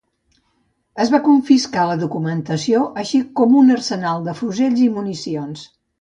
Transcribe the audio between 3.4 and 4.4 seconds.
com un arsenal de